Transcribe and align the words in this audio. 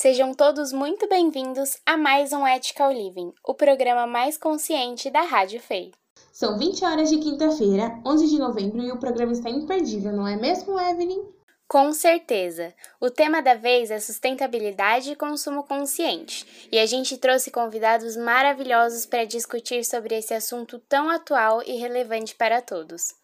Sejam 0.00 0.32
todos 0.32 0.72
muito 0.72 1.06
bem-vindos 1.10 1.76
a 1.84 1.94
mais 1.94 2.32
um 2.32 2.48
Ethical 2.48 2.90
Living, 2.90 3.34
o 3.46 3.52
programa 3.52 4.06
mais 4.06 4.38
consciente 4.38 5.10
da 5.10 5.20
Rádio 5.20 5.60
FEI. 5.60 5.92
São 6.32 6.58
20 6.58 6.86
horas 6.86 7.10
de 7.10 7.18
quinta-feira, 7.18 8.00
11 8.06 8.26
de 8.28 8.38
novembro, 8.38 8.82
e 8.82 8.90
o 8.90 8.98
programa 8.98 9.32
está 9.32 9.50
imperdível, 9.50 10.10
não 10.10 10.26
é 10.26 10.36
mesmo, 10.36 10.80
Evelyn? 10.80 11.22
Com 11.68 11.92
certeza! 11.92 12.72
O 12.98 13.10
tema 13.10 13.42
da 13.42 13.52
vez 13.52 13.90
é 13.90 14.00
sustentabilidade 14.00 15.12
e 15.12 15.16
consumo 15.16 15.64
consciente, 15.64 16.46
e 16.72 16.78
a 16.78 16.86
gente 16.86 17.18
trouxe 17.18 17.50
convidados 17.50 18.16
maravilhosos 18.16 19.04
para 19.04 19.26
discutir 19.26 19.84
sobre 19.84 20.16
esse 20.16 20.32
assunto 20.32 20.78
tão 20.88 21.10
atual 21.10 21.62
e 21.66 21.76
relevante 21.76 22.34
para 22.34 22.62
todos. 22.62 23.19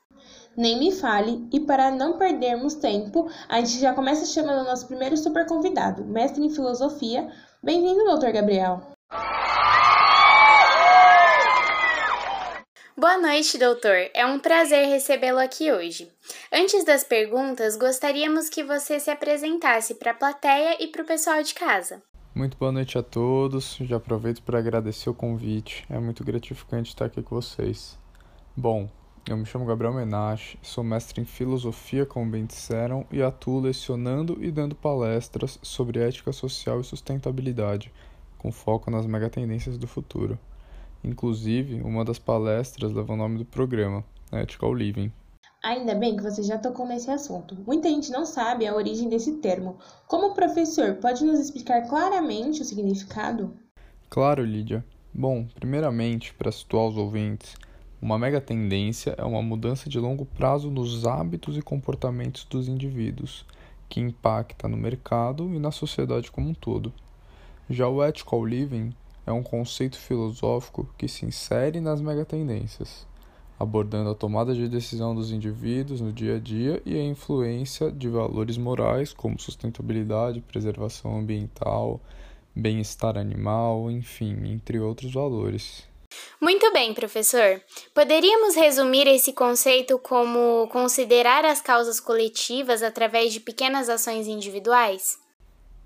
Nem 0.57 0.79
me 0.79 0.91
fale, 0.91 1.47
e 1.53 1.61
para 1.61 1.91
não 1.91 2.17
perdermos 2.17 2.75
tempo, 2.75 3.31
a 3.47 3.61
gente 3.61 3.79
já 3.79 3.93
começa 3.93 4.25
chamando 4.25 4.63
o 4.63 4.65
nosso 4.65 4.87
primeiro 4.87 5.15
super 5.15 5.47
convidado, 5.47 6.03
mestre 6.07 6.43
em 6.43 6.49
filosofia. 6.49 7.31
Bem-vindo, 7.63 8.05
doutor 8.05 8.33
Gabriel. 8.33 8.81
Boa 12.97 13.19
noite, 13.19 13.59
doutor. 13.59 14.09
É 14.15 14.25
um 14.25 14.39
prazer 14.39 14.89
recebê-lo 14.89 15.39
aqui 15.39 15.71
hoje. 15.71 16.11
Antes 16.51 16.83
das 16.87 17.05
perguntas, 17.05 17.77
gostaríamos 17.77 18.49
que 18.49 18.65
você 18.65 18.99
se 18.99 19.11
apresentasse 19.11 19.97
para 19.97 20.13
a 20.13 20.15
plateia 20.15 20.83
e 20.83 20.87
para 20.87 21.03
o 21.03 21.07
pessoal 21.07 21.43
de 21.43 21.53
casa. 21.53 22.03
Muito 22.35 22.57
boa 22.57 22.73
noite 22.73 22.97
a 22.97 23.03
todos. 23.03 23.77
Já 23.83 23.97
aproveito 23.97 24.43
para 24.43 24.59
agradecer 24.59 25.11
o 25.11 25.15
convite. 25.15 25.85
É 25.91 25.99
muito 25.99 26.25
gratificante 26.25 26.89
estar 26.89 27.05
aqui 27.05 27.23
com 27.23 27.35
vocês. 27.35 27.99
Bom, 28.57 28.89
eu 29.29 29.37
me 29.37 29.45
chamo 29.45 29.65
Gabriel 29.65 29.93
Menache, 29.93 30.57
sou 30.63 30.85
mestre 30.85 31.21
em 31.21 31.25
filosofia, 31.25 32.07
como 32.07 32.31
bem 32.31 32.47
disseram, 32.47 33.05
e 33.11 33.21
atuo 33.21 33.59
lecionando 33.59 34.39
e 34.41 34.53
dando 34.53 34.77
palestras 34.77 35.59
sobre 35.63 36.01
ética 36.01 36.31
social 36.33 36.81
e 36.81 36.85
sustentabilidade, 36.85 37.93
com 38.39 38.53
foco 38.53 38.89
nas 38.89 39.05
megatendências 39.05 39.77
do 39.77 39.89
futuro. 39.89 40.39
Inclusive, 41.03 41.83
uma 41.83 42.05
das 42.05 42.21
palestras 42.21 42.93
leva 42.93 43.15
o 43.15 43.17
nome 43.17 43.39
do 43.39 43.45
programa, 43.45 44.05
Ethical 44.33 44.73
Living. 44.73 45.13
Ainda 45.61 45.97
bem 45.97 46.17
que 46.17 46.23
você 46.23 46.45
já 46.45 46.57
tocou 46.57 46.87
nesse 46.87 47.11
assunto. 47.11 47.57
Muita 47.67 47.89
gente 47.89 48.13
não 48.13 48.25
sabe 48.25 48.65
a 48.65 48.77
origem 48.77 49.09
desse 49.09 49.39
termo. 49.39 49.79
Como 50.07 50.35
professor, 50.35 50.95
pode 50.97 51.25
nos 51.25 51.41
explicar 51.41 51.89
claramente 51.89 52.63
o 52.63 52.65
significado? 52.65 53.53
Claro, 54.09 54.45
Lídia. 54.45 54.85
Bom, 55.13 55.49
primeiramente, 55.59 56.33
para 56.35 56.53
situar 56.53 56.87
os 56.87 56.97
ouvintes, 56.97 57.57
uma 58.01 58.19
mega 58.19 58.43
tendência 58.43 59.15
é 59.17 59.25
uma 59.25 59.41
mudança 59.41 59.89
de 59.89 59.99
longo 59.99 60.27
prazo 60.27 60.71
nos 60.71 61.07
hábitos 61.07 61.57
e 61.57 61.63
comportamentos 61.63 62.45
dos 62.45 62.69
indivíduos, 62.69 63.47
que 63.89 64.01
impacta 64.01 64.69
no 64.69 64.77
mercado 64.77 65.55
e 65.55 65.59
na 65.59 65.71
sociedade 65.71 66.31
como 66.31 66.51
um 66.51 66.55
todo. 66.55 66.93
Já 67.71 67.89
o 67.89 68.05
ethical 68.05 68.45
living 68.45 68.93
é 69.27 69.33
um 69.33 69.43
conceito 69.43 69.99
filosófico 69.99 70.87
que 70.99 71.09
se 71.09 71.25
insere 71.25 71.81
nas 71.81 72.03
megatendências, 72.03 73.07
abordando 73.59 74.11
a 74.11 74.15
tomada 74.15 74.55
de 74.55 74.69
decisão 74.69 75.15
dos 75.15 75.33
indivíduos 75.33 76.03
no 76.03 76.13
dia 76.13 76.37
a 76.37 76.39
dia 76.39 76.83
e 76.85 76.95
a 76.99 77.03
influência 77.03 77.91
de 77.91 78.11
valores 78.11 78.59
morais 78.59 79.15
como 79.15 79.41
sustentabilidade, 79.41 80.43
preservação 80.43 81.19
ambiental, 81.19 81.99
bem-estar 82.55 83.17
animal, 83.17 83.91
enfim, 83.91 84.53
entre 84.53 84.79
outros 84.79 85.15
valores. 85.15 85.89
Muito 86.41 86.73
bem, 86.73 86.93
professor. 86.93 87.61
Poderíamos 87.95 88.55
resumir 88.55 89.07
esse 89.07 89.33
conceito 89.33 89.99
como 89.99 90.69
considerar 90.69 91.45
as 91.45 91.61
causas 91.61 91.99
coletivas 91.99 92.83
através 92.83 93.33
de 93.33 93.41
pequenas 93.41 93.89
ações 93.89 94.27
individuais? 94.27 95.19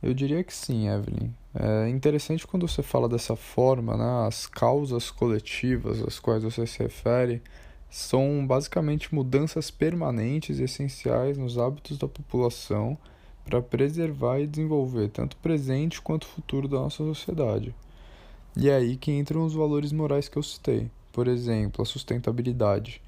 Eu 0.03 0.15
diria 0.15 0.43
que 0.43 0.55
sim, 0.55 0.89
Evelyn. 0.89 1.31
É 1.55 1.89
interessante 1.89 2.47
quando 2.47 2.67
você 2.67 2.83
fala 2.83 3.09
dessa 3.09 3.37
forma, 3.37 3.97
né? 3.97 4.27
As 4.27 4.47
causas 4.47 5.11
coletivas 5.11 6.01
às 6.03 6.19
quais 6.19 6.43
você 6.43 6.67
se 6.67 6.79
refere 6.79 7.43
são 7.91 8.47
basicamente 8.47 9.13
mudanças 9.13 9.71
permanentes 9.71 10.59
e 10.59 10.63
essenciais 10.63 11.37
nos 11.37 11.59
hábitos 11.59 11.99
da 11.99 12.07
população 12.07 12.97
para 13.45 13.61
preservar 13.61 14.39
e 14.39 14.47
desenvolver 14.47 15.09
tanto 15.09 15.35
o 15.35 15.39
presente 15.39 16.01
quanto 16.01 16.23
o 16.23 16.29
futuro 16.29 16.69
da 16.69 16.79
nossa 16.79 16.99
sociedade. 16.99 17.75
E 18.57 18.69
é 18.69 18.77
aí 18.77 18.97
que 18.97 19.13
entram 19.13 19.45
os 19.45 19.55
valores 19.55 19.93
morais 19.93 20.29
que 20.29 20.37
eu 20.37 20.43
citei. 20.43 20.91
Por 21.13 21.29
exemplo, 21.29 21.83
a 21.83 21.87
sustentabilidade. 21.87 23.01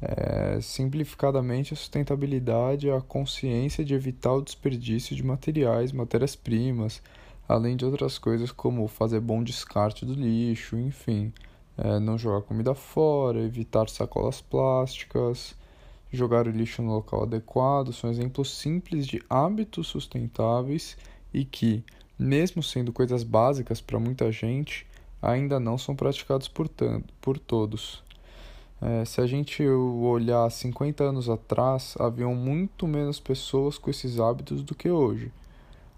É, 0.00 0.58
simplificadamente, 0.60 1.72
a 1.72 1.76
sustentabilidade 1.76 2.88
é 2.88 2.96
a 2.96 3.00
consciência 3.00 3.84
de 3.84 3.94
evitar 3.94 4.32
o 4.34 4.42
desperdício 4.42 5.16
de 5.16 5.22
materiais, 5.22 5.92
matérias-primas, 5.92 7.02
além 7.48 7.76
de 7.76 7.84
outras 7.84 8.18
coisas 8.18 8.50
como 8.50 8.86
fazer 8.88 9.20
bom 9.20 9.42
descarte 9.42 10.04
do 10.04 10.12
lixo, 10.12 10.76
enfim, 10.76 11.32
é, 11.78 11.98
não 11.98 12.18
jogar 12.18 12.42
comida 12.42 12.74
fora, 12.74 13.40
evitar 13.40 13.88
sacolas 13.88 14.40
plásticas, 14.40 15.54
jogar 16.12 16.46
o 16.46 16.50
lixo 16.50 16.82
no 16.82 16.92
local 16.92 17.22
adequado, 17.22 17.92
são 17.92 18.10
exemplos 18.10 18.50
simples 18.50 19.06
de 19.06 19.22
hábitos 19.28 19.86
sustentáveis 19.86 20.96
e 21.32 21.44
que, 21.44 21.84
mesmo 22.18 22.62
sendo 22.62 22.92
coisas 22.92 23.22
básicas 23.22 23.80
para 23.80 23.98
muita 23.98 24.30
gente, 24.32 24.86
ainda 25.20 25.58
não 25.58 25.76
são 25.76 25.94
praticados 25.94 26.48
por, 26.48 26.68
tanto, 26.68 27.12
por 27.20 27.38
todos. 27.38 28.02
É, 28.80 29.04
se 29.04 29.20
a 29.20 29.26
gente 29.26 29.66
olhar 29.66 30.50
50 30.50 31.02
anos 31.04 31.28
atrás, 31.28 31.94
haviam 31.98 32.34
muito 32.34 32.86
menos 32.86 33.18
pessoas 33.18 33.78
com 33.78 33.90
esses 33.90 34.20
hábitos 34.20 34.62
do 34.62 34.74
que 34.74 34.90
hoje. 34.90 35.32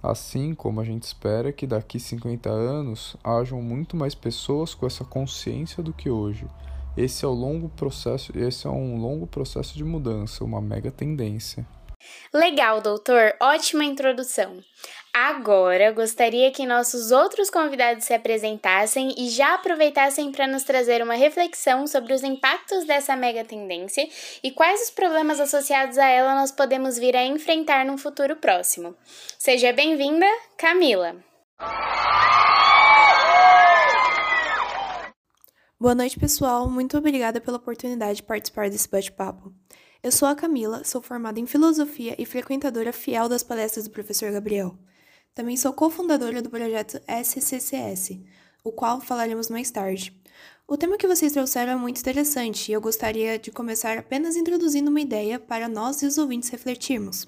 Assim 0.00 0.54
como 0.54 0.80
a 0.80 0.84
gente 0.84 1.02
espera 1.02 1.52
que 1.52 1.66
daqui 1.66 1.98
50 1.98 2.48
anos 2.48 3.16
hajam 3.22 3.60
muito 3.60 3.96
mais 3.96 4.14
pessoas 4.14 4.74
com 4.74 4.86
essa 4.86 5.04
consciência 5.04 5.82
do 5.82 5.92
que 5.92 6.08
hoje. 6.08 6.46
Esse 6.96 7.24
é 7.24 7.28
o 7.28 7.32
longo 7.32 7.68
processo, 7.68 8.36
esse 8.36 8.66
é 8.66 8.70
um 8.70 9.00
longo 9.00 9.26
processo 9.26 9.76
de 9.76 9.84
mudança, 9.84 10.44
uma 10.44 10.60
mega 10.60 10.90
tendência. 10.90 11.66
Legal, 12.32 12.80
doutor. 12.80 13.34
Ótima 13.40 13.84
introdução. 13.84 14.62
Agora, 15.12 15.90
gostaria 15.90 16.50
que 16.52 16.66
nossos 16.66 17.10
outros 17.10 17.50
convidados 17.50 18.04
se 18.04 18.14
apresentassem 18.14 19.14
e 19.18 19.28
já 19.28 19.54
aproveitassem 19.54 20.30
para 20.30 20.46
nos 20.46 20.62
trazer 20.62 21.02
uma 21.02 21.14
reflexão 21.14 21.86
sobre 21.86 22.12
os 22.12 22.22
impactos 22.22 22.84
dessa 22.84 23.16
mega 23.16 23.44
tendência 23.44 24.08
e 24.44 24.50
quais 24.52 24.82
os 24.82 24.90
problemas 24.90 25.40
associados 25.40 25.98
a 25.98 26.06
ela 26.06 26.34
nós 26.34 26.52
podemos 26.52 26.98
vir 26.98 27.16
a 27.16 27.24
enfrentar 27.24 27.84
num 27.84 27.98
futuro 27.98 28.36
próximo. 28.36 28.94
Seja 29.38 29.72
bem-vinda, 29.72 30.26
Camila. 30.56 31.16
Boa 35.80 35.94
noite, 35.94 36.18
pessoal. 36.18 36.68
Muito 36.68 36.96
obrigada 36.98 37.40
pela 37.40 37.56
oportunidade 37.56 38.16
de 38.16 38.22
participar 38.22 38.68
desse 38.68 38.88
bate-papo. 38.88 39.52
Eu 40.00 40.12
sou 40.12 40.28
a 40.28 40.34
Camila, 40.36 40.84
sou 40.84 41.02
formada 41.02 41.40
em 41.40 41.46
filosofia 41.46 42.14
e 42.16 42.24
frequentadora 42.24 42.92
fiel 42.92 43.28
das 43.28 43.42
palestras 43.42 43.84
do 43.84 43.90
professor 43.90 44.30
Gabriel. 44.30 44.78
Também 45.34 45.56
sou 45.56 45.72
cofundadora 45.72 46.40
do 46.40 46.48
projeto 46.48 47.00
SCCS, 47.08 48.20
o 48.62 48.70
qual 48.70 49.00
falaremos 49.00 49.50
mais 49.50 49.72
tarde. 49.72 50.16
O 50.68 50.76
tema 50.76 50.96
que 50.96 51.08
vocês 51.08 51.32
trouxeram 51.32 51.72
é 51.72 51.76
muito 51.76 51.98
interessante 51.98 52.68
e 52.68 52.74
eu 52.74 52.80
gostaria 52.80 53.40
de 53.40 53.50
começar 53.50 53.98
apenas 53.98 54.36
introduzindo 54.36 54.88
uma 54.88 55.00
ideia 55.00 55.36
para 55.36 55.68
nós 55.68 56.00
e 56.00 56.06
os 56.06 56.16
ouvintes 56.16 56.48
refletirmos. 56.48 57.26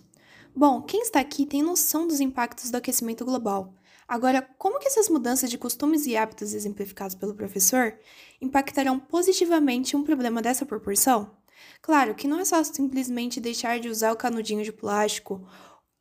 Bom, 0.54 0.80
quem 0.80 1.02
está 1.02 1.18
aqui 1.18 1.44
tem 1.44 1.64
noção 1.64 2.06
dos 2.06 2.20
impactos 2.20 2.70
do 2.70 2.76
aquecimento 2.76 3.24
global. 3.24 3.74
Agora, 4.06 4.48
como 4.56 4.78
que 4.78 4.86
essas 4.86 5.08
mudanças 5.08 5.50
de 5.50 5.58
costumes 5.58 6.06
e 6.06 6.16
hábitos 6.16 6.54
exemplificados 6.54 7.16
pelo 7.16 7.34
professor 7.34 7.98
impactarão 8.40 8.98
positivamente 8.98 9.96
um 9.96 10.04
problema 10.04 10.40
dessa 10.40 10.64
proporção? 10.64 11.39
Claro 11.82 12.14
que 12.14 12.28
não 12.28 12.40
é 12.40 12.44
só 12.44 12.62
simplesmente 12.64 13.40
deixar 13.40 13.80
de 13.80 13.88
usar 13.88 14.12
o 14.12 14.16
canudinho 14.16 14.64
de 14.64 14.72
plástico 14.72 15.46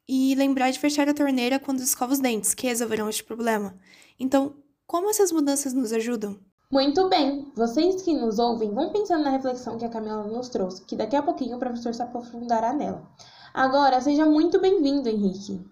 e 0.08 0.34
lembrar 0.36 0.72
de 0.72 0.80
fechar 0.80 1.08
a 1.08 1.14
torneira 1.14 1.60
quando 1.60 1.82
escova 1.82 2.14
os 2.14 2.20
dentes, 2.20 2.54
que 2.54 2.68
resolverão 2.68 3.08
este 3.08 3.24
problema. 3.24 3.78
Então, 4.20 4.56
como 4.88 5.10
essas 5.10 5.32
mudanças 5.32 5.74
nos 5.74 5.94
ajudam? 5.94 6.40
Muito 6.72 7.10
bem! 7.10 7.52
Vocês 7.56 8.02
que 8.02 8.14
nos 8.14 8.38
ouvem 8.40 8.74
vão 8.74 8.92
pensando 8.92 9.24
na 9.24 9.32
reflexão 9.32 9.78
que 9.78 9.86
a 9.86 9.90
Camila 9.90 10.24
nos 10.24 10.50
trouxe, 10.50 10.86
que 10.86 10.96
daqui 10.96 11.16
a 11.16 11.22
pouquinho 11.22 11.58
o 11.58 11.60
professor 11.60 11.94
se 11.94 12.02
aprofundará 12.02 12.74
nela. 12.74 13.08
Agora, 13.54 14.00
seja 14.02 14.26
muito 14.26 14.60
bem-vindo, 14.60 15.10
Henrique! 15.10 15.64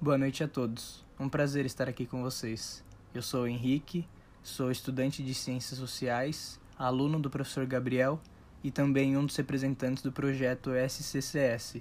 Boa 0.00 0.16
noite 0.16 0.44
a 0.44 0.48
todos. 0.48 1.04
Um 1.18 1.28
prazer 1.28 1.66
estar 1.66 1.88
aqui 1.88 2.06
com 2.06 2.22
vocês. 2.22 2.84
Eu 3.12 3.22
sou 3.22 3.42
o 3.42 3.48
Henrique, 3.48 4.08
Sou 4.42 4.70
estudante 4.70 5.22
de 5.22 5.34
Ciências 5.34 5.78
Sociais, 5.78 6.58
aluno 6.78 7.20
do 7.20 7.28
professor 7.28 7.66
Gabriel 7.66 8.20
e 8.62 8.70
também 8.70 9.16
um 9.16 9.26
dos 9.26 9.36
representantes 9.36 10.02
do 10.02 10.12
projeto 10.12 10.70
SCCS, 10.88 11.76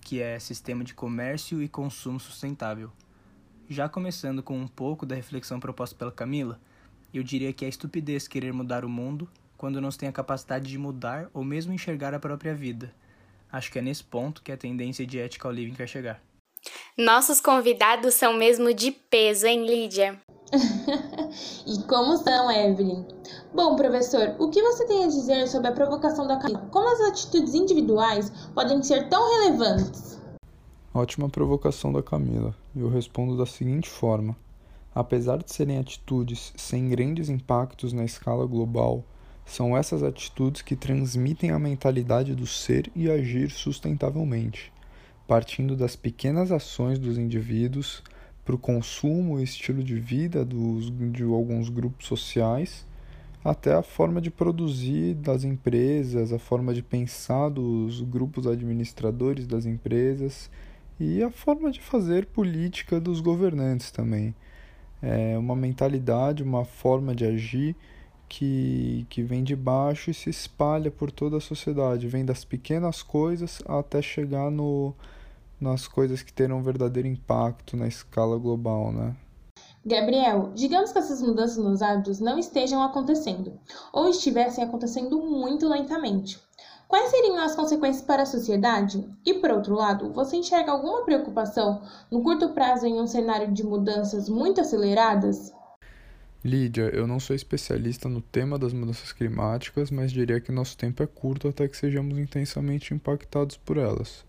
que 0.00 0.20
é 0.20 0.38
Sistema 0.38 0.82
de 0.82 0.94
Comércio 0.94 1.62
e 1.62 1.68
Consumo 1.68 2.18
Sustentável. 2.18 2.90
Já 3.68 3.88
começando 3.88 4.42
com 4.42 4.58
um 4.58 4.66
pouco 4.66 5.06
da 5.06 5.14
reflexão 5.14 5.60
proposta 5.60 5.96
pela 5.96 6.10
Camila, 6.10 6.60
eu 7.14 7.22
diria 7.22 7.52
que 7.52 7.64
é 7.64 7.68
estupidez 7.68 8.26
querer 8.26 8.52
mudar 8.52 8.84
o 8.84 8.88
mundo 8.88 9.28
quando 9.56 9.80
não 9.80 9.90
se 9.90 9.98
tem 9.98 10.08
a 10.08 10.12
capacidade 10.12 10.68
de 10.68 10.78
mudar 10.78 11.30
ou 11.32 11.44
mesmo 11.44 11.72
enxergar 11.72 12.12
a 12.14 12.18
própria 12.18 12.54
vida. 12.54 12.92
Acho 13.50 13.70
que 13.70 13.78
é 13.78 13.82
nesse 13.82 14.02
ponto 14.02 14.42
que 14.42 14.50
a 14.50 14.56
tendência 14.56 15.06
de 15.06 15.18
ethical 15.18 15.52
living 15.52 15.74
quer 15.74 15.86
chegar. 15.86 16.20
Nossos 16.96 17.40
convidados 17.40 18.14
são 18.14 18.32
mesmo 18.32 18.72
de 18.74 18.90
peso, 18.90 19.46
hein, 19.46 19.66
Lídia? 19.66 20.20
e 21.66 21.82
como 21.84 22.16
são, 22.18 22.50
Evelyn? 22.50 23.06
Bom, 23.54 23.74
professor, 23.74 24.36
o 24.38 24.50
que 24.50 24.62
você 24.62 24.86
tem 24.86 25.04
a 25.04 25.08
dizer 25.08 25.48
sobre 25.48 25.68
a 25.68 25.72
provocação 25.72 26.26
da 26.26 26.36
Camila? 26.36 26.68
Como 26.70 26.92
as 26.92 27.00
atitudes 27.00 27.54
individuais 27.54 28.30
podem 28.54 28.82
ser 28.82 29.08
tão 29.08 29.40
relevantes? 29.40 30.20
Ótima 30.92 31.30
provocação 31.30 31.90
da 31.90 32.02
Camila. 32.02 32.54
Eu 32.76 32.90
respondo 32.90 33.36
da 33.36 33.46
seguinte 33.46 33.88
forma: 33.88 34.36
apesar 34.94 35.38
de 35.38 35.50
serem 35.50 35.78
atitudes 35.78 36.52
sem 36.54 36.88
grandes 36.90 37.30
impactos 37.30 37.94
na 37.94 38.04
escala 38.04 38.44
global, 38.44 39.02
são 39.46 39.74
essas 39.76 40.02
atitudes 40.02 40.60
que 40.60 40.76
transmitem 40.76 41.50
a 41.50 41.58
mentalidade 41.58 42.34
do 42.34 42.46
ser 42.46 42.92
e 42.94 43.10
agir 43.10 43.50
sustentavelmente, 43.50 44.70
partindo 45.26 45.74
das 45.74 45.96
pequenas 45.96 46.52
ações 46.52 46.98
dos 46.98 47.16
indivíduos 47.16 48.02
para 48.44 48.54
o 48.54 48.58
consumo 48.58 49.38
e 49.38 49.44
estilo 49.44 49.82
de 49.82 49.94
vida 49.98 50.44
dos, 50.44 50.90
de 51.12 51.22
alguns 51.22 51.68
grupos 51.68 52.06
sociais, 52.06 52.84
até 53.44 53.74
a 53.74 53.82
forma 53.82 54.20
de 54.20 54.30
produzir 54.30 55.14
das 55.14 55.44
empresas, 55.44 56.32
a 56.32 56.38
forma 56.38 56.72
de 56.72 56.82
pensar 56.82 57.48
dos 57.48 58.00
grupos 58.00 58.46
administradores 58.46 59.46
das 59.46 59.66
empresas 59.66 60.50
e 60.98 61.22
a 61.22 61.30
forma 61.30 61.70
de 61.70 61.80
fazer 61.80 62.26
política 62.26 63.00
dos 63.00 63.20
governantes 63.20 63.90
também. 63.90 64.34
É 65.00 65.36
uma 65.36 65.56
mentalidade, 65.56 66.42
uma 66.42 66.64
forma 66.64 67.14
de 67.14 67.24
agir 67.24 67.74
que, 68.28 69.04
que 69.10 69.22
vem 69.22 69.42
de 69.42 69.56
baixo 69.56 70.10
e 70.10 70.14
se 70.14 70.30
espalha 70.30 70.90
por 70.90 71.10
toda 71.10 71.36
a 71.36 71.40
sociedade, 71.40 72.06
vem 72.06 72.24
das 72.24 72.44
pequenas 72.44 73.02
coisas 73.02 73.60
até 73.66 74.00
chegar 74.00 74.50
no, 74.50 74.94
nas 75.62 75.86
coisas 75.86 76.22
que 76.22 76.32
terão 76.32 76.58
um 76.58 76.62
verdadeiro 76.62 77.08
impacto 77.08 77.76
na 77.76 77.86
escala 77.86 78.36
global, 78.36 78.92
né? 78.92 79.14
Gabriel, 79.84 80.52
digamos 80.54 80.92
que 80.92 80.98
essas 80.98 81.22
mudanças 81.22 81.56
nos 81.56 81.82
hábitos 81.82 82.20
não 82.20 82.38
estejam 82.38 82.82
acontecendo, 82.82 83.58
ou 83.92 84.08
estivessem 84.08 84.62
acontecendo 84.62 85.20
muito 85.20 85.68
lentamente. 85.68 86.40
Quais 86.86 87.10
seriam 87.10 87.38
as 87.38 87.54
consequências 87.54 88.04
para 88.04 88.22
a 88.22 88.26
sociedade? 88.26 89.08
E, 89.24 89.34
por 89.34 89.50
outro 89.50 89.74
lado, 89.74 90.12
você 90.12 90.36
enxerga 90.36 90.72
alguma 90.72 91.04
preocupação 91.04 91.82
no 92.10 92.22
curto 92.22 92.50
prazo 92.50 92.86
em 92.86 93.00
um 93.00 93.06
cenário 93.06 93.50
de 93.50 93.64
mudanças 93.64 94.28
muito 94.28 94.60
aceleradas? 94.60 95.52
Lídia, 96.44 96.90
eu 96.92 97.06
não 97.06 97.18
sou 97.18 97.34
especialista 97.34 98.08
no 98.08 98.20
tema 98.20 98.58
das 98.58 98.72
mudanças 98.72 99.12
climáticas, 99.12 99.90
mas 99.90 100.12
diria 100.12 100.40
que 100.40 100.52
nosso 100.52 100.76
tempo 100.76 101.02
é 101.02 101.06
curto 101.06 101.48
até 101.48 101.66
que 101.66 101.76
sejamos 101.76 102.18
intensamente 102.18 102.92
impactados 102.92 103.56
por 103.56 103.78
elas. 103.78 104.24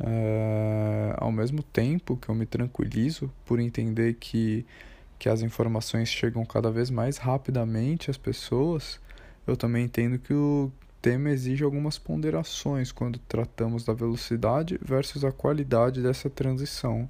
É, 0.00 1.14
ao 1.16 1.32
mesmo 1.32 1.62
tempo 1.62 2.16
que 2.16 2.28
eu 2.28 2.34
me 2.34 2.46
tranquilizo 2.46 3.32
por 3.44 3.58
entender 3.58 4.14
que, 4.14 4.64
que 5.18 5.28
as 5.28 5.42
informações 5.42 6.08
chegam 6.08 6.44
cada 6.44 6.70
vez 6.70 6.88
mais 6.88 7.16
rapidamente 7.18 8.10
às 8.10 8.16
pessoas, 8.16 9.00
eu 9.46 9.56
também 9.56 9.84
entendo 9.84 10.18
que 10.18 10.32
o 10.32 10.70
tema 11.02 11.30
exige 11.30 11.64
algumas 11.64 11.98
ponderações 11.98 12.92
quando 12.92 13.18
tratamos 13.20 13.84
da 13.84 13.92
velocidade 13.92 14.78
versus 14.82 15.24
a 15.24 15.32
qualidade 15.32 16.02
dessa 16.02 16.30
transição. 16.30 17.08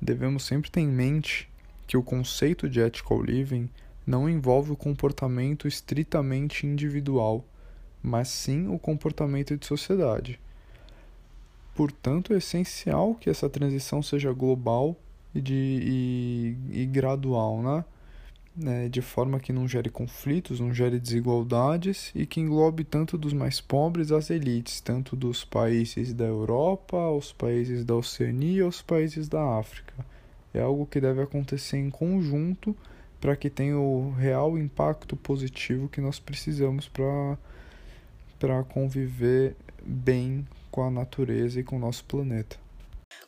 Devemos 0.00 0.44
sempre 0.44 0.70
ter 0.70 0.80
em 0.80 0.88
mente 0.88 1.50
que 1.86 1.96
o 1.96 2.02
conceito 2.02 2.68
de 2.68 2.80
ethical 2.80 3.22
living 3.22 3.68
não 4.06 4.28
envolve 4.28 4.70
o 4.70 4.76
comportamento 4.76 5.66
estritamente 5.66 6.66
individual, 6.66 7.44
mas 8.02 8.28
sim 8.28 8.68
o 8.68 8.78
comportamento 8.78 9.56
de 9.56 9.66
sociedade. 9.66 10.38
Portanto, 11.74 12.32
é 12.32 12.36
essencial 12.36 13.14
que 13.16 13.28
essa 13.28 13.50
transição 13.50 14.02
seja 14.02 14.32
global 14.32 14.96
e, 15.34 15.40
de, 15.40 15.54
e, 16.72 16.82
e 16.82 16.86
gradual, 16.86 17.60
né? 17.62 17.84
É, 18.64 18.88
de 18.88 19.02
forma 19.02 19.40
que 19.40 19.52
não 19.52 19.66
gere 19.66 19.90
conflitos, 19.90 20.60
não 20.60 20.72
gere 20.72 21.00
desigualdades 21.00 22.12
e 22.14 22.24
que 22.24 22.40
englobe 22.40 22.84
tanto 22.84 23.18
dos 23.18 23.32
mais 23.32 23.60
pobres 23.60 24.12
às 24.12 24.30
elites, 24.30 24.80
tanto 24.80 25.16
dos 25.16 25.44
países 25.44 26.12
da 26.14 26.24
Europa, 26.24 26.96
aos 26.96 27.32
países 27.32 27.84
da 27.84 27.96
Oceania, 27.96 28.62
aos 28.62 28.80
países 28.80 29.28
da 29.28 29.58
África. 29.58 29.92
É 30.54 30.60
algo 30.60 30.86
que 30.86 31.00
deve 31.00 31.20
acontecer 31.20 31.78
em 31.78 31.90
conjunto 31.90 32.76
para 33.20 33.34
que 33.34 33.50
tenha 33.50 33.76
o 33.76 34.12
real 34.12 34.56
impacto 34.56 35.16
positivo 35.16 35.88
que 35.88 36.00
nós 36.00 36.20
precisamos 36.20 36.88
para 36.88 38.62
conviver 38.68 39.56
bem 39.84 40.46
com 40.74 40.82
a 40.82 40.90
natureza 40.90 41.60
e 41.60 41.62
com 41.62 41.76
o 41.76 41.78
nosso 41.78 42.04
planeta. 42.04 42.58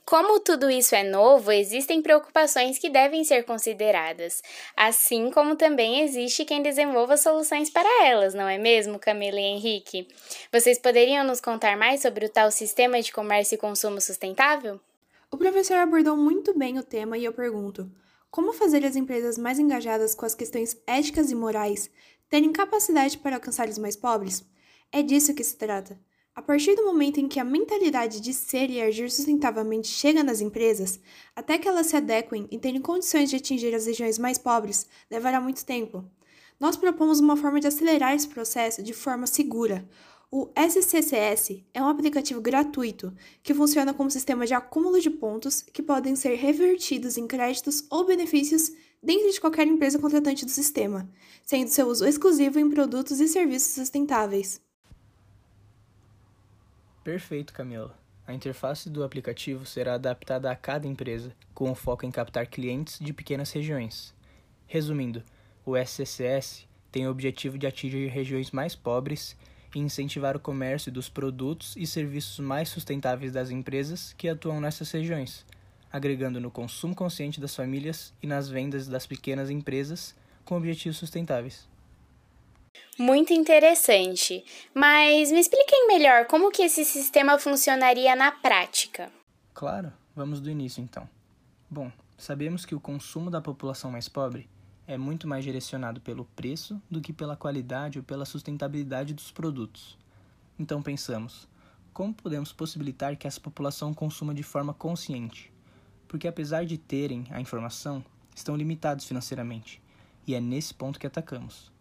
Como 0.04 0.40
tudo 0.40 0.68
isso 0.68 0.96
é 0.96 1.04
novo, 1.04 1.52
existem 1.52 2.02
preocupações 2.02 2.76
que 2.76 2.90
devem 2.90 3.22
ser 3.22 3.44
consideradas, 3.44 4.42
assim 4.76 5.30
como 5.30 5.54
também 5.54 6.00
existe 6.00 6.44
quem 6.44 6.60
desenvolva 6.60 7.16
soluções 7.16 7.70
para 7.70 8.04
elas, 8.04 8.34
não 8.34 8.48
é 8.48 8.58
mesmo, 8.58 8.98
Camila 8.98 9.38
e 9.38 9.44
Henrique? 9.44 10.08
Vocês 10.52 10.76
poderiam 10.76 11.24
nos 11.24 11.40
contar 11.40 11.76
mais 11.76 12.02
sobre 12.02 12.26
o 12.26 12.28
tal 12.28 12.50
sistema 12.50 13.00
de 13.00 13.12
comércio 13.12 13.54
e 13.54 13.58
consumo 13.58 14.00
sustentável? 14.00 14.80
O 15.30 15.36
professor 15.36 15.76
abordou 15.76 16.16
muito 16.16 16.52
bem 16.58 16.80
o 16.80 16.82
tema 16.82 17.16
e 17.16 17.24
eu 17.24 17.32
pergunto: 17.32 17.88
como 18.28 18.52
fazer 18.52 18.84
as 18.84 18.96
empresas 18.96 19.38
mais 19.38 19.60
engajadas 19.60 20.16
com 20.16 20.26
as 20.26 20.34
questões 20.34 20.76
éticas 20.84 21.30
e 21.30 21.34
morais 21.36 21.88
terem 22.28 22.52
capacidade 22.52 23.18
para 23.18 23.36
alcançar 23.36 23.68
os 23.68 23.78
mais 23.78 23.94
pobres? 23.94 24.44
É 24.90 25.00
disso 25.00 25.32
que 25.32 25.44
se 25.44 25.56
trata. 25.56 25.96
A 26.36 26.42
partir 26.42 26.74
do 26.74 26.84
momento 26.84 27.18
em 27.18 27.26
que 27.26 27.40
a 27.40 27.44
mentalidade 27.44 28.20
de 28.20 28.34
ser 28.34 28.68
e 28.68 28.78
agir 28.78 29.10
sustentavelmente 29.10 29.88
chega 29.88 30.22
nas 30.22 30.42
empresas, 30.42 31.00
até 31.34 31.56
que 31.56 31.66
elas 31.66 31.86
se 31.86 31.96
adequem 31.96 32.46
e 32.50 32.58
tenham 32.58 32.82
condições 32.82 33.30
de 33.30 33.36
atingir 33.36 33.74
as 33.74 33.86
regiões 33.86 34.18
mais 34.18 34.36
pobres, 34.36 34.86
levará 35.10 35.40
muito 35.40 35.64
tempo. 35.64 36.04
Nós 36.60 36.76
propomos 36.76 37.20
uma 37.20 37.38
forma 37.38 37.58
de 37.58 37.66
acelerar 37.66 38.14
esse 38.14 38.28
processo 38.28 38.82
de 38.82 38.92
forma 38.92 39.26
segura. 39.26 39.88
O 40.30 40.50
SCCS 40.54 41.64
é 41.72 41.80
um 41.80 41.88
aplicativo 41.88 42.42
gratuito 42.42 43.14
que 43.42 43.54
funciona 43.54 43.94
como 43.94 44.10
sistema 44.10 44.46
de 44.46 44.52
acúmulo 44.52 45.00
de 45.00 45.08
pontos 45.08 45.62
que 45.62 45.82
podem 45.82 46.14
ser 46.14 46.34
revertidos 46.34 47.16
em 47.16 47.26
créditos 47.26 47.86
ou 47.88 48.04
benefícios 48.04 48.70
dentro 49.02 49.32
de 49.32 49.40
qualquer 49.40 49.66
empresa 49.66 49.98
contratante 49.98 50.44
do 50.44 50.50
sistema, 50.50 51.08
sendo 51.42 51.68
seu 51.68 51.86
uso 51.86 52.04
exclusivo 52.04 52.58
em 52.58 52.68
produtos 52.68 53.20
e 53.20 53.26
serviços 53.26 53.72
sustentáveis. 53.72 54.65
Perfeito, 57.06 57.52
Camila. 57.52 57.96
A 58.26 58.34
interface 58.34 58.90
do 58.90 59.04
aplicativo 59.04 59.64
será 59.64 59.94
adaptada 59.94 60.50
a 60.50 60.56
cada 60.56 60.88
empresa, 60.88 61.32
com 61.54 61.72
foco 61.72 62.04
em 62.04 62.10
captar 62.10 62.48
clientes 62.48 62.98
de 62.98 63.12
pequenas 63.12 63.52
regiões. 63.52 64.12
Resumindo, 64.66 65.22
o 65.64 65.76
SCCS 65.76 66.66
tem 66.90 67.06
o 67.06 67.10
objetivo 67.12 67.58
de 67.58 67.64
atingir 67.64 68.08
regiões 68.08 68.50
mais 68.50 68.74
pobres 68.74 69.36
e 69.72 69.78
incentivar 69.78 70.36
o 70.36 70.40
comércio 70.40 70.90
dos 70.90 71.08
produtos 71.08 71.76
e 71.76 71.86
serviços 71.86 72.40
mais 72.40 72.70
sustentáveis 72.70 73.30
das 73.30 73.50
empresas 73.52 74.12
que 74.14 74.28
atuam 74.28 74.60
nessas 74.60 74.90
regiões, 74.90 75.46
agregando 75.92 76.40
no 76.40 76.50
consumo 76.50 76.92
consciente 76.92 77.40
das 77.40 77.54
famílias 77.54 78.12
e 78.20 78.26
nas 78.26 78.48
vendas 78.48 78.88
das 78.88 79.06
pequenas 79.06 79.48
empresas 79.48 80.12
com 80.44 80.56
objetivos 80.56 80.98
sustentáveis. 80.98 81.68
Muito 82.98 83.32
interessante. 83.32 84.44
Mas 84.72 85.30
me 85.30 85.40
expliquem 85.40 85.86
melhor 85.86 86.26
como 86.26 86.50
que 86.50 86.62
esse 86.62 86.84
sistema 86.84 87.38
funcionaria 87.38 88.16
na 88.16 88.32
prática. 88.32 89.12
Claro, 89.52 89.92
vamos 90.14 90.40
do 90.40 90.50
início 90.50 90.82
então. 90.82 91.08
Bom, 91.68 91.90
sabemos 92.16 92.64
que 92.64 92.74
o 92.74 92.80
consumo 92.80 93.30
da 93.30 93.40
população 93.40 93.90
mais 93.90 94.08
pobre 94.08 94.48
é 94.86 94.96
muito 94.96 95.26
mais 95.26 95.44
direcionado 95.44 96.00
pelo 96.00 96.24
preço 96.24 96.80
do 96.90 97.00
que 97.00 97.12
pela 97.12 97.36
qualidade 97.36 97.98
ou 97.98 98.04
pela 98.04 98.24
sustentabilidade 98.24 99.12
dos 99.12 99.30
produtos. 99.30 99.98
Então 100.58 100.80
pensamos, 100.80 101.48
como 101.92 102.14
podemos 102.14 102.52
possibilitar 102.52 103.16
que 103.16 103.26
essa 103.26 103.40
população 103.40 103.92
consuma 103.92 104.32
de 104.32 104.42
forma 104.42 104.72
consciente? 104.72 105.52
Porque 106.06 106.28
apesar 106.28 106.64
de 106.64 106.78
terem 106.78 107.26
a 107.30 107.40
informação, 107.40 108.04
estão 108.34 108.54
limitados 108.54 109.06
financeiramente, 109.06 109.82
e 110.26 110.34
é 110.34 110.40
nesse 110.40 110.72
ponto 110.72 111.00
que 111.00 111.06
atacamos. 111.06 111.72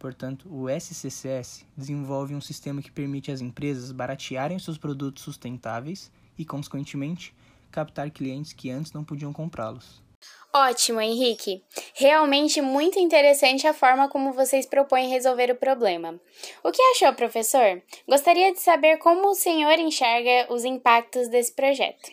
Portanto, 0.00 0.48
o 0.50 0.66
SCCS 0.66 1.66
desenvolve 1.76 2.34
um 2.34 2.40
sistema 2.40 2.80
que 2.80 2.90
permite 2.90 3.30
às 3.30 3.42
empresas 3.42 3.92
baratearem 3.92 4.58
seus 4.58 4.78
produtos 4.78 5.22
sustentáveis 5.22 6.10
e, 6.38 6.44
consequentemente, 6.44 7.34
captar 7.70 8.10
clientes 8.10 8.54
que 8.54 8.70
antes 8.70 8.94
não 8.94 9.04
podiam 9.04 9.30
comprá-los. 9.30 10.02
Ótimo, 10.54 11.02
Henrique. 11.02 11.62
Realmente 11.94 12.62
muito 12.62 12.98
interessante 12.98 13.66
a 13.66 13.74
forma 13.74 14.08
como 14.08 14.32
vocês 14.32 14.64
propõem 14.64 15.10
resolver 15.10 15.50
o 15.50 15.54
problema. 15.54 16.18
O 16.64 16.72
que 16.72 16.82
achou, 16.94 17.12
professor? 17.12 17.82
Gostaria 18.08 18.54
de 18.54 18.58
saber 18.58 18.96
como 18.96 19.28
o 19.28 19.34
senhor 19.34 19.78
enxerga 19.78 20.50
os 20.50 20.64
impactos 20.64 21.28
desse 21.28 21.52
projeto. 21.52 22.10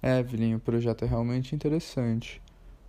Evelyn, 0.00 0.54
o 0.54 0.60
projeto 0.60 1.04
é 1.04 1.08
realmente 1.08 1.56
interessante. 1.56 2.40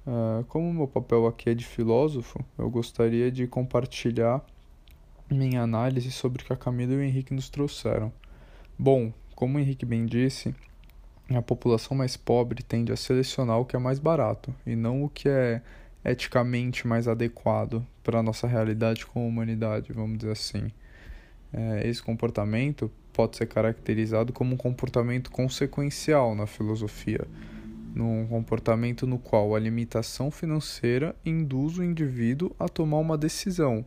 Uh, 0.07 0.45
como 0.45 0.73
meu 0.73 0.87
papel 0.87 1.27
aqui 1.27 1.49
é 1.49 1.53
de 1.53 1.65
filósofo, 1.65 2.39
eu 2.57 2.69
gostaria 2.69 3.29
de 3.29 3.45
compartilhar 3.45 4.41
minha 5.29 5.61
análise 5.61 6.09
sobre 6.11 6.41
o 6.41 6.45
que 6.45 6.53
a 6.53 6.55
Camila 6.55 6.93
e 6.93 6.95
o 6.95 7.01
Henrique 7.01 7.33
nos 7.33 7.49
trouxeram. 7.49 8.09
Bom, 8.79 9.11
como 9.35 9.57
o 9.57 9.59
Henrique 9.59 9.85
bem 9.85 10.05
disse, 10.05 10.55
a 11.29 11.41
população 11.41 11.97
mais 11.97 12.15
pobre 12.15 12.63
tende 12.63 12.93
a 12.93 12.95
selecionar 12.95 13.59
o 13.59 13.65
que 13.65 13.75
é 13.75 13.79
mais 13.79 13.99
barato 13.99 14.55
e 14.65 14.77
não 14.77 15.03
o 15.03 15.09
que 15.09 15.27
é 15.27 15.61
eticamente 16.05 16.87
mais 16.87 17.05
adequado 17.05 17.85
para 18.01 18.19
a 18.19 18.23
nossa 18.23 18.47
realidade 18.47 19.05
como 19.05 19.27
humanidade, 19.27 19.91
vamos 19.91 20.19
dizer 20.19 20.31
assim. 20.31 20.71
É, 21.51 21.85
esse 21.85 22.01
comportamento 22.01 22.89
pode 23.11 23.35
ser 23.35 23.47
caracterizado 23.47 24.31
como 24.31 24.53
um 24.53 24.57
comportamento 24.57 25.29
consequencial 25.31 26.33
na 26.33 26.47
filosofia, 26.47 27.27
num 27.97 28.27
comportamento 28.27 29.07
no 29.07 29.17
qual 29.17 29.55
a 29.55 29.59
limitação 29.59 30.29
financeira 30.29 31.15
induz 31.25 31.77
o 31.77 31.83
indivíduo 31.83 32.55
a 32.59 32.69
tomar 32.69 32.97
uma 32.97 33.17
decisão 33.17 33.85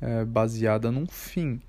é, 0.00 0.24
baseada 0.24 0.92
num 0.92 1.06
fim, 1.06 1.60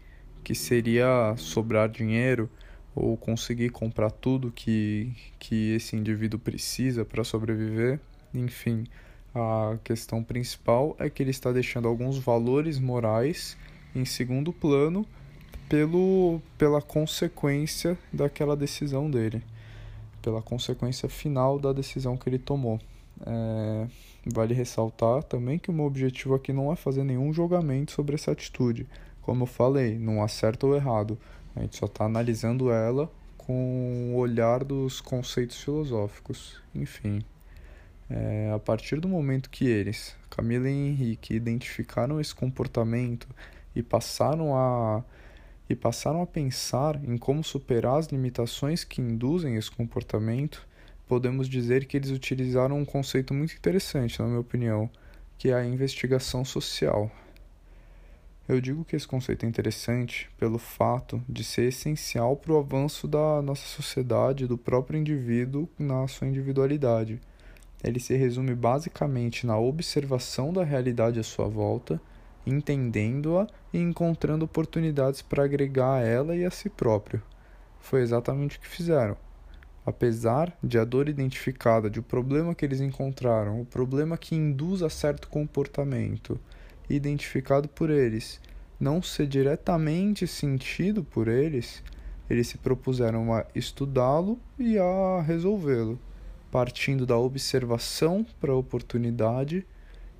que 0.43 0.53
seria 0.53 1.33
sobrar 1.38 1.88
dinheiro 1.89 2.50
ou 2.93 3.15
conseguir 3.15 3.69
comprar 3.69 4.12
tudo 4.12 4.51
que, 4.51 5.13
que 5.39 5.74
esse 5.74 5.95
indivíduo 5.95 6.39
precisa 6.39 7.05
para 7.05 7.24
sobreviver, 7.24 8.00
enfim 8.33 8.83
a 9.33 9.77
questão 9.83 10.24
principal 10.24 10.95
é 11.00 11.09
que 11.09 11.21
ele 11.21 11.31
está 11.31 11.51
deixando 11.51 11.88
alguns 11.88 12.17
valores 12.17 12.79
morais 12.79 13.55
em 13.95 14.05
segundo 14.05 14.51
plano 14.51 15.05
pelo, 15.67 16.41
pela 16.57 16.81
consequência 16.81 17.98
daquela 18.12 18.55
decisão 18.55 19.09
dele, 19.09 19.43
pela 20.21 20.41
consequência 20.41 21.09
final 21.09 21.59
da 21.59 21.73
decisão 21.73 22.17
que 22.17 22.29
ele 22.29 22.39
tomou. 22.39 22.79
É, 23.25 23.88
vale 24.25 24.53
ressaltar 24.53 25.23
também 25.23 25.59
que 25.59 25.69
o 25.69 25.73
meu 25.73 25.85
objetivo 25.85 26.35
aqui 26.35 26.53
não 26.53 26.71
é 26.71 26.75
fazer 26.75 27.03
nenhum 27.03 27.33
julgamento 27.33 27.91
sobre 27.91 28.15
essa 28.15 28.31
atitude. 28.31 28.88
Como 29.21 29.43
eu 29.43 29.47
falei, 29.47 29.97
não 29.97 30.23
há 30.23 30.27
certo 30.27 30.67
ou 30.67 30.75
errado. 30.75 31.17
A 31.55 31.61
gente 31.61 31.77
só 31.77 31.85
está 31.85 32.05
analisando 32.05 32.71
ela 32.71 33.11
com 33.38 34.13
o 34.13 34.17
olhar 34.17 34.63
dos 34.63 35.01
conceitos 35.01 35.61
filosóficos. 35.61 36.61
Enfim. 36.73 37.21
É, 38.09 38.51
a 38.53 38.59
partir 38.59 38.99
do 38.99 39.07
momento 39.07 39.49
que 39.49 39.67
eles, 39.67 40.15
Camila 40.29 40.67
e 40.67 40.89
Henrique, 40.89 41.35
identificaram 41.35 42.19
esse 42.19 42.33
comportamento 42.33 43.27
e 43.75 43.83
passaram 43.83 44.55
a 44.55 45.03
e 45.69 45.75
passaram 45.75 46.21
a 46.21 46.27
pensar 46.27 46.99
em 47.03 47.17
como 47.17 47.43
superar 47.43 47.99
as 47.99 48.07
limitações 48.07 48.83
que 48.83 48.99
induzem 48.99 49.55
esse 49.55 49.69
comportamento, 49.69 50.67
podemos 51.07 51.47
dizer 51.47 51.85
que 51.85 51.95
eles 51.95 52.09
utilizaram 52.09 52.77
um 52.77 52.85
conceito 52.85 53.33
muito 53.33 53.53
interessante, 53.53 54.19
na 54.19 54.27
minha 54.27 54.39
opinião, 54.39 54.89
que 55.38 55.49
é 55.49 55.53
a 55.53 55.65
investigação 55.65 56.43
social. 56.43 57.11
Eu 58.47 58.59
digo 58.59 58.83
que 58.83 58.95
esse 58.95 59.07
conceito 59.07 59.45
é 59.45 59.49
interessante 59.49 60.27
pelo 60.39 60.57
fato 60.57 61.23
de 61.29 61.43
ser 61.43 61.67
essencial 61.67 62.35
para 62.35 62.51
o 62.51 62.57
avanço 62.57 63.07
da 63.07 63.41
nossa 63.43 63.67
sociedade, 63.67 64.47
do 64.47 64.57
próprio 64.57 64.99
indivíduo 64.99 65.69
na 65.77 66.07
sua 66.07 66.27
individualidade 66.27 67.21
ele 67.83 67.99
se 67.99 68.15
resume 68.15 68.53
basicamente 68.53 69.47
na 69.47 69.57
observação 69.57 70.51
da 70.51 70.63
realidade 70.63 71.19
à 71.19 71.23
sua 71.23 71.47
volta, 71.47 72.01
entendendo-a 72.46 73.48
e 73.74 73.77
encontrando 73.77 74.46
oportunidades 74.46 75.22
para 75.22 75.43
agregar 75.43 75.96
a 75.96 76.01
ela 76.01 76.36
e 76.36 76.46
a 76.46 76.51
si 76.51 76.69
próprio. 76.69 77.22
Foi 77.79 78.01
exatamente 78.01 78.58
o 78.58 78.60
que 78.62 78.67
fizeram. 78.67 79.15
Apesar 79.86 80.55
de 80.63 80.77
a 80.77 80.84
dor 80.84 81.10
identificada 81.10 81.89
de 81.89 82.00
o 82.00 82.03
problema 82.03 82.53
que 82.53 82.65
eles 82.65 82.81
encontraram, 82.81 83.62
o 83.62 83.65
problema 83.65 84.17
que 84.17 84.36
induz 84.36 84.84
a 84.84 84.89
certo 84.89 85.27
comportamento, 85.27 86.39
identificado 86.89 87.67
por 87.67 87.89
eles, 87.89 88.39
não 88.79 89.01
ser 89.01 89.27
diretamente 89.27 90.27
sentido 90.27 91.03
por 91.03 91.27
eles, 91.27 91.84
eles 92.29 92.48
se 92.48 92.58
propuseram 92.58 93.34
a 93.34 93.46
estudá-lo 93.55 94.39
e 94.58 94.77
a 94.77 95.22
resolvê-lo 95.22 96.00
partindo 96.51 97.05
da 97.05 97.17
observação 97.17 98.25
para 98.39 98.51
a 98.51 98.55
oportunidade 98.55 99.65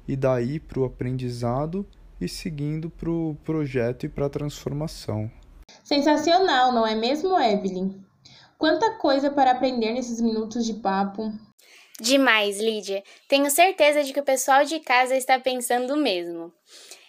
e 0.08 0.16
daí 0.16 0.60
para 0.60 0.80
o 0.80 0.86
aprendizado 0.86 1.86
e 2.20 2.28
seguindo 2.28 2.90
para 2.90 3.10
o 3.10 3.36
projeto 3.44 4.06
e 4.06 4.10
para 4.10 4.26
a 4.26 4.30
transformação. 4.30 5.32
Sensacional, 5.84 6.72
não 6.72 6.86
é 6.86 6.96
mesmo, 6.96 7.40
Evelyn? 7.40 8.02
Quanta 8.58 8.98
coisa 8.98 9.32
para 9.32 9.52
aprender 9.52 9.94
nesses 9.94 10.20
minutos 10.20 10.66
de 10.66 10.74
papo. 10.74 11.32
Demais, 12.02 12.60
Lídia. 12.60 13.04
Tenho 13.28 13.50
certeza 13.50 14.04
de 14.04 14.14
que 14.14 14.20
o 14.20 14.26
pessoal 14.26 14.66
de 14.66 14.80
casa 14.80 15.16
está 15.16 15.40
pensando 15.40 15.94
o 15.94 15.98
mesmo. 15.98 16.52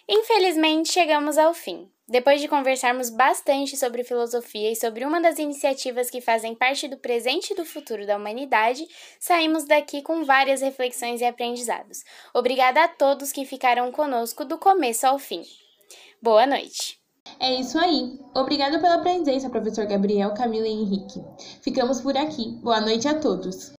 Infelizmente, 0.07 0.91
chegamos 0.91 1.37
ao 1.37 1.53
fim. 1.53 1.89
Depois 2.11 2.41
de 2.41 2.49
conversarmos 2.49 3.09
bastante 3.09 3.77
sobre 3.77 4.03
filosofia 4.03 4.69
e 4.69 4.75
sobre 4.75 5.05
uma 5.05 5.21
das 5.21 5.39
iniciativas 5.39 6.09
que 6.09 6.19
fazem 6.19 6.53
parte 6.53 6.85
do 6.89 6.97
presente 6.97 7.53
e 7.53 7.55
do 7.55 7.63
futuro 7.63 8.05
da 8.05 8.17
humanidade, 8.17 8.85
saímos 9.17 9.63
daqui 9.63 10.01
com 10.01 10.25
várias 10.25 10.59
reflexões 10.59 11.21
e 11.21 11.25
aprendizados. 11.25 12.03
Obrigada 12.33 12.83
a 12.83 12.87
todos 12.89 13.31
que 13.31 13.45
ficaram 13.45 13.89
conosco 13.93 14.43
do 14.43 14.57
começo 14.57 15.07
ao 15.07 15.17
fim. 15.17 15.41
Boa 16.21 16.45
noite! 16.45 16.99
É 17.39 17.55
isso 17.55 17.79
aí. 17.79 18.19
Obrigada 18.35 18.77
pela 18.81 18.99
presença, 18.99 19.49
professor 19.49 19.85
Gabriel, 19.85 20.33
Camila 20.33 20.67
e 20.67 20.71
Henrique. 20.71 21.23
Ficamos 21.61 22.01
por 22.01 22.17
aqui. 22.17 22.59
Boa 22.61 22.81
noite 22.81 23.07
a 23.07 23.17
todos. 23.17 23.71